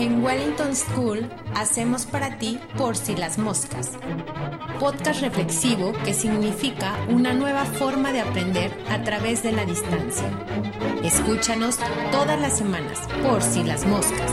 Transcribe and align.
En 0.00 0.24
Wellington 0.24 0.74
School 0.74 1.28
hacemos 1.54 2.06
para 2.06 2.38
ti 2.38 2.58
por 2.78 2.96
si 2.96 3.14
las 3.14 3.36
moscas. 3.36 3.90
Podcast 4.78 5.20
reflexivo 5.20 5.92
que 6.06 6.14
significa 6.14 6.96
una 7.10 7.34
nueva 7.34 7.66
forma 7.66 8.10
de 8.10 8.20
aprender 8.20 8.72
a 8.88 9.02
través 9.02 9.42
de 9.42 9.52
la 9.52 9.66
distancia. 9.66 10.24
Escúchanos 11.04 11.78
todas 12.12 12.40
las 12.40 12.56
semanas 12.56 12.98
por 13.22 13.42
si 13.42 13.62
las 13.62 13.84
moscas. 13.84 14.32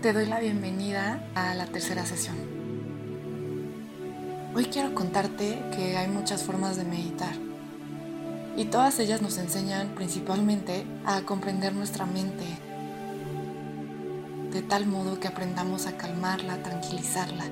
Te 0.00 0.12
doy 0.12 0.26
la 0.26 0.38
bienvenida 0.38 1.28
a 1.34 1.54
la 1.54 1.66
tercera 1.66 2.06
sesión. 2.06 2.53
Hoy 4.54 4.66
quiero 4.66 4.94
contarte 4.94 5.60
que 5.74 5.96
hay 5.96 6.08
muchas 6.08 6.42
formas 6.42 6.76
de 6.76 6.84
meditar 6.84 7.34
y 8.56 8.66
todas 8.66 8.98
ellas 9.00 9.20
nos 9.20 9.38
enseñan 9.38 9.94
principalmente 9.94 10.84
a 11.04 11.22
comprender 11.22 11.74
nuestra 11.74 12.06
mente 12.06 12.44
de 14.52 14.62
tal 14.62 14.86
modo 14.86 15.18
que 15.18 15.28
aprendamos 15.28 15.86
a 15.86 15.96
calmarla, 15.96 16.62
tranquilizarla 16.62 17.44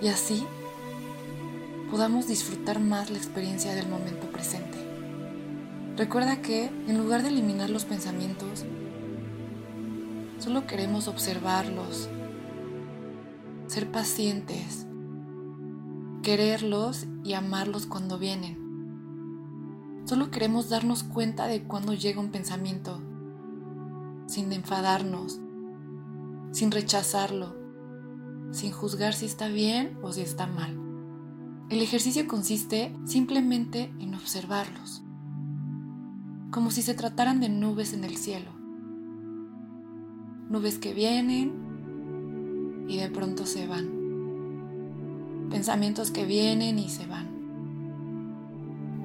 y 0.00 0.08
así 0.08 0.46
podamos 1.90 2.28
disfrutar 2.28 2.78
más 2.78 3.10
la 3.10 3.18
experiencia 3.18 3.74
del 3.74 3.88
momento 3.88 4.28
presente. 4.28 4.78
Recuerda 5.96 6.42
que 6.42 6.66
en 6.66 6.98
lugar 6.98 7.22
de 7.22 7.28
eliminar 7.28 7.70
los 7.70 7.84
pensamientos, 7.84 8.64
Solo 10.44 10.66
queremos 10.66 11.08
observarlos, 11.08 12.08
ser 13.66 13.90
pacientes, 13.90 14.84
quererlos 16.24 17.06
y 17.22 17.34
amarlos 17.34 17.86
cuando 17.86 18.18
vienen. 18.18 20.02
Solo 20.06 20.32
queremos 20.32 20.68
darnos 20.68 21.04
cuenta 21.04 21.46
de 21.46 21.62
cuando 21.62 21.94
llega 21.94 22.20
un 22.20 22.32
pensamiento, 22.32 23.00
sin 24.26 24.52
enfadarnos, 24.52 25.38
sin 26.50 26.72
rechazarlo, 26.72 27.54
sin 28.50 28.72
juzgar 28.72 29.14
si 29.14 29.26
está 29.26 29.46
bien 29.46 29.96
o 30.02 30.12
si 30.12 30.22
está 30.22 30.48
mal. 30.48 30.76
El 31.70 31.80
ejercicio 31.80 32.26
consiste 32.26 32.96
simplemente 33.04 33.94
en 34.00 34.16
observarlos, 34.16 35.04
como 36.50 36.72
si 36.72 36.82
se 36.82 36.94
trataran 36.94 37.38
de 37.38 37.48
nubes 37.48 37.92
en 37.92 38.02
el 38.02 38.16
cielo 38.16 38.50
nubes 40.48 40.78
que 40.78 40.94
vienen 40.94 42.84
y 42.88 42.98
de 42.98 43.10
pronto 43.10 43.44
se 43.46 43.66
van. 43.66 43.93
Pensamientos 45.54 46.10
que 46.10 46.24
vienen 46.24 46.80
y 46.80 46.88
se 46.88 47.06
van. 47.06 47.28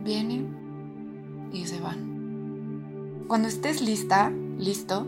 Vienen 0.04 1.50
y 1.54 1.68
se 1.68 1.80
van. 1.80 3.26
Cuando 3.28 3.48
estés 3.48 3.84
lista, 3.84 4.32
listo, 4.58 5.06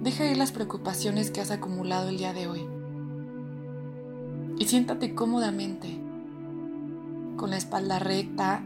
deja 0.00 0.24
ir 0.24 0.38
las 0.38 0.50
preocupaciones 0.50 1.30
que 1.30 1.42
has 1.42 1.50
acumulado 1.50 2.08
el 2.08 2.16
día 2.16 2.32
de 2.32 2.46
hoy. 2.46 2.66
Y 4.58 4.64
siéntate 4.64 5.14
cómodamente, 5.14 6.00
con 7.36 7.50
la 7.50 7.58
espalda 7.58 7.98
recta, 7.98 8.64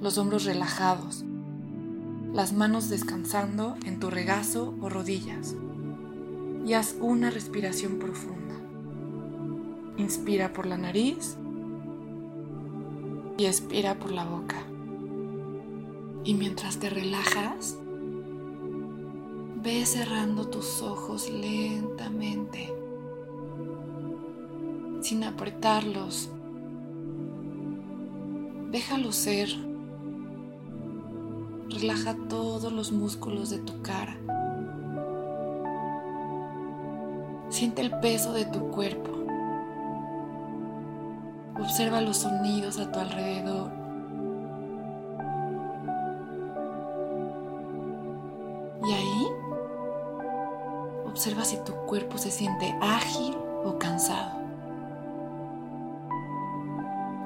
los 0.00 0.18
hombros 0.18 0.44
relajados 0.44 1.24
las 2.32 2.54
manos 2.54 2.88
descansando 2.88 3.76
en 3.84 4.00
tu 4.00 4.08
regazo 4.08 4.74
o 4.80 4.88
rodillas 4.88 5.54
y 6.64 6.72
haz 6.72 6.96
una 6.98 7.30
respiración 7.30 7.98
profunda. 7.98 8.61
Inspira 9.96 10.52
por 10.52 10.66
la 10.66 10.76
nariz 10.76 11.36
y 13.36 13.46
expira 13.46 13.98
por 13.98 14.12
la 14.12 14.24
boca. 14.24 14.62
Y 16.24 16.34
mientras 16.34 16.78
te 16.78 16.90
relajas, 16.90 17.78
ve 19.62 19.84
cerrando 19.86 20.48
tus 20.48 20.82
ojos 20.82 21.30
lentamente, 21.30 22.72
sin 25.00 25.24
apretarlos. 25.24 26.30
Déjalos 28.70 29.16
ser 29.16 29.72
Relaja 31.72 32.14
todos 32.28 32.70
los 32.70 32.92
músculos 32.92 33.48
de 33.48 33.58
tu 33.58 33.80
cara. 33.80 34.14
Siente 37.48 37.80
el 37.80 37.98
peso 38.00 38.34
de 38.34 38.44
tu 38.44 38.68
cuerpo. 38.70 39.21
Observa 41.58 42.00
los 42.00 42.18
sonidos 42.18 42.78
a 42.78 42.90
tu 42.90 42.98
alrededor. 42.98 43.70
Y 48.84 48.92
ahí 48.92 49.26
observa 51.06 51.44
si 51.44 51.56
tu 51.64 51.72
cuerpo 51.86 52.18
se 52.18 52.30
siente 52.30 52.74
ágil 52.80 53.36
o 53.64 53.78
cansado. 53.78 54.40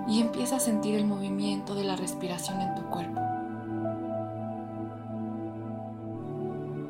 Y 0.08 0.20
empieza 0.20 0.56
a 0.56 0.60
sentir 0.60 0.94
el 0.96 1.06
movimiento 1.06 1.74
de 1.74 1.84
la 1.84 1.96
respiración 1.96 2.60
en 2.60 2.74
tu 2.74 2.82
cuerpo. 2.82 3.20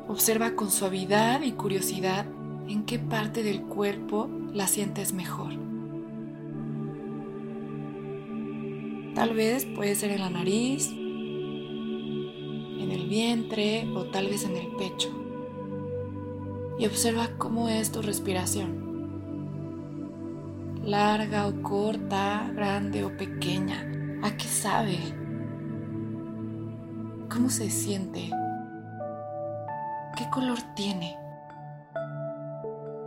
Observa 0.07 0.51
con 0.51 0.71
suavidad 0.71 1.41
y 1.41 1.51
curiosidad 1.51 2.25
en 2.67 2.85
qué 2.85 2.97
parte 2.99 3.43
del 3.43 3.61
cuerpo 3.61 4.29
la 4.51 4.67
sientes 4.67 5.13
mejor. 5.13 5.53
Tal 9.17 9.33
vez 9.33 9.65
puede 9.65 9.95
ser 9.95 10.11
en 10.11 10.21
la 10.21 10.29
nariz, 10.29 10.91
en 10.91 12.91
el 12.91 13.09
vientre 13.09 13.89
o 13.95 14.03
tal 14.03 14.27
vez 14.27 14.45
en 14.45 14.55
el 14.55 14.67
pecho. 14.75 15.09
Y 16.77 16.85
observa 16.85 17.27
cómo 17.39 17.67
es 17.67 17.91
tu 17.91 18.03
respiración. 18.03 18.85
Larga 20.83 21.47
o 21.47 21.63
corta, 21.63 22.51
grande 22.53 23.03
o 23.03 23.17
pequeña. 23.17 23.89
¿A 24.21 24.37
qué 24.37 24.45
sabe? 24.45 24.99
¿Cómo 27.27 27.49
se 27.49 27.71
siente? 27.71 28.29
¿Qué 30.15 30.29
color 30.31 30.59
tiene? 30.75 31.17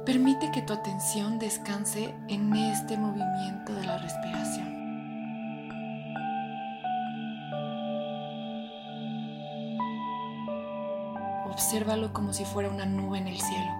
Permite 0.04 0.50
que 0.50 0.62
tu 0.62 0.72
atención 0.72 1.38
descanse 1.38 2.12
en 2.27 2.53
este 2.53 2.98
movimiento 2.98 3.72
de 3.75 3.84
la 3.84 3.98
respiración. 3.98 4.80
Obsérvalo 11.50 12.12
como 12.12 12.33
si 12.33 12.44
fuera 12.44 12.69
una 12.71 12.87
nube 12.87 13.19
en 13.19 13.28
el 13.28 13.41
cielo. 13.41 13.72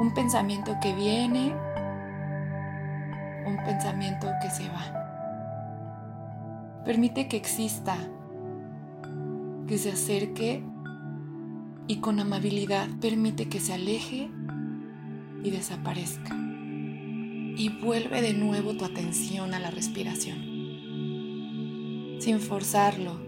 Un 0.00 0.14
pensamiento 0.14 0.76
que 0.80 0.94
viene, 0.94 1.54
un 3.46 3.56
pensamiento 3.64 4.28
que 4.40 4.50
se 4.50 4.68
va. 4.68 4.94
Permite 6.84 7.28
que 7.28 7.36
exista 7.36 7.96
que 9.66 9.76
se 9.76 9.90
acerque 9.92 10.64
y 11.86 11.96
con 11.96 12.20
amabilidad 12.20 12.88
permite 13.00 13.48
que 13.48 13.60
se 13.60 13.74
aleje 13.74 14.30
y 15.42 15.50
desaparezca. 15.50 16.34
Y 16.34 17.70
vuelve 17.82 18.22
de 18.22 18.34
nuevo 18.34 18.76
tu 18.76 18.84
atención 18.84 19.52
a 19.52 19.58
la 19.58 19.70
respiración, 19.70 20.38
sin 22.20 22.40
forzarlo, 22.40 23.27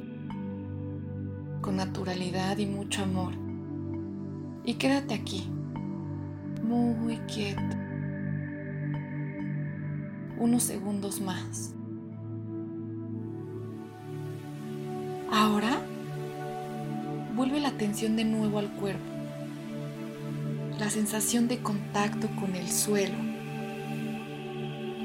con 1.61 1.77
naturalidad 1.77 2.59
y 2.59 2.67
mucho 2.67 3.03
amor. 3.03 3.35
Y 4.65 4.75
quédate 4.75 5.15
aquí, 5.15 5.49
muy 6.63 7.17
quieto, 7.27 7.77
unos 10.39 10.63
segundos 10.63 11.21
más. 11.21 11.75
Ahora 15.33 15.81
Vuelve 17.41 17.59
la 17.59 17.69
atención 17.69 18.17
de 18.17 18.25
nuevo 18.25 18.59
al 18.59 18.71
cuerpo. 18.73 19.01
La 20.79 20.91
sensación 20.91 21.49
de 21.49 21.61
contacto 21.61 22.29
con 22.39 22.55
el 22.55 22.69
suelo. 22.69 23.17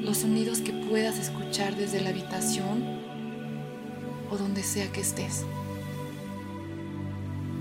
Los 0.01 0.17
sonidos 0.17 0.59
que 0.59 0.73
puedas 0.73 1.17
escuchar 1.17 1.77
desde 1.77 2.01
la 2.01 2.09
habitación 2.09 2.83
o 4.29 4.35
donde 4.37 4.63
sea 4.63 4.91
que 4.91 4.99
estés. 4.99 5.45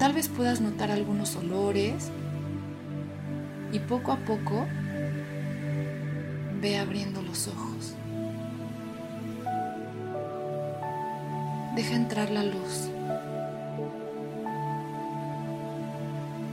Tal 0.04 0.12
vez 0.12 0.28
puedas 0.28 0.60
notar 0.60 0.90
algunos 0.90 1.34
olores 1.34 2.10
y 3.72 3.78
poco 3.78 4.12
a 4.12 4.18
poco 4.18 4.66
ve 6.60 6.76
abriendo 6.76 7.22
los 7.22 7.48
ojos. 7.48 7.94
Deja 11.74 11.94
entrar 11.94 12.28
la 12.28 12.44
luz. 12.44 12.90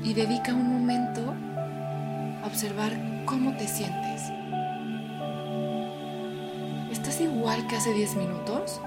y 0.02 0.14
dedica 0.14 0.54
un 0.54 0.72
momento 0.72 1.34
a 2.42 2.48
observar 2.48 2.94
cómo 3.26 3.58
te 3.58 3.68
sientes. 3.68 4.32
¿Estás 6.90 7.20
igual 7.20 7.68
que 7.68 7.76
hace 7.76 7.94
10 7.94 8.16
minutos? 8.16 8.80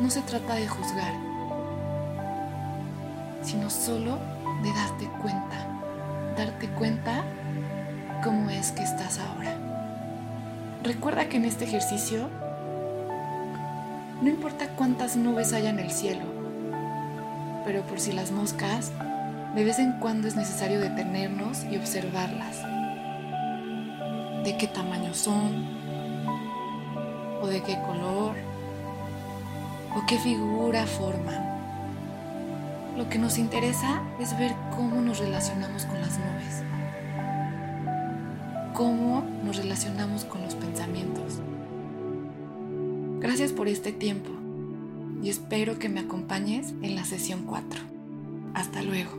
No 0.00 0.10
se 0.10 0.22
trata 0.22 0.56
de 0.56 0.66
juzgar, 0.66 1.31
sino 3.42 3.70
solo 3.70 4.18
de 4.62 4.72
darte 4.72 5.08
cuenta, 5.20 5.66
darte 6.36 6.68
cuenta 6.68 7.24
cómo 8.22 8.50
es 8.50 8.72
que 8.72 8.82
estás 8.82 9.18
ahora. 9.18 9.56
Recuerda 10.82 11.28
que 11.28 11.36
en 11.36 11.44
este 11.44 11.64
ejercicio 11.64 12.28
no 14.20 14.28
importa 14.28 14.68
cuántas 14.76 15.16
nubes 15.16 15.52
haya 15.52 15.70
en 15.70 15.80
el 15.80 15.90
cielo, 15.90 16.24
pero 17.64 17.82
por 17.82 17.98
si 17.98 18.12
las 18.12 18.30
moscas, 18.30 18.92
de 19.54 19.64
vez 19.64 19.78
en 19.78 19.98
cuando 19.98 20.28
es 20.28 20.36
necesario 20.36 20.80
detenernos 20.80 21.64
y 21.64 21.76
observarlas. 21.76 22.62
De 24.44 24.56
qué 24.58 24.66
tamaño 24.66 25.14
son, 25.14 25.66
o 27.40 27.46
de 27.48 27.62
qué 27.62 27.76
color, 27.86 28.36
o 29.96 30.06
qué 30.06 30.18
figura 30.18 30.86
forman. 30.86 31.51
Lo 32.96 33.08
que 33.08 33.18
nos 33.18 33.38
interesa 33.38 34.02
es 34.20 34.38
ver 34.38 34.54
cómo 34.74 35.00
nos 35.00 35.18
relacionamos 35.18 35.86
con 35.86 36.00
las 36.00 36.18
nubes, 36.18 36.62
cómo 38.74 39.24
nos 39.44 39.56
relacionamos 39.56 40.24
con 40.24 40.42
los 40.42 40.54
pensamientos. 40.54 41.40
Gracias 43.20 43.52
por 43.52 43.68
este 43.68 43.92
tiempo 43.92 44.30
y 45.22 45.30
espero 45.30 45.78
que 45.78 45.88
me 45.88 46.00
acompañes 46.00 46.74
en 46.82 46.96
la 46.96 47.04
sesión 47.04 47.44
4. 47.44 47.80
Hasta 48.54 48.82
luego. 48.82 49.12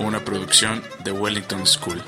Una 0.00 0.24
producción 0.24 0.82
de 1.04 1.12
Wellington 1.12 1.66
School. 1.66 2.02